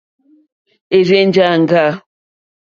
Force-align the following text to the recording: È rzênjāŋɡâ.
È 0.95 0.97
rzênjāŋɡâ. 1.07 1.85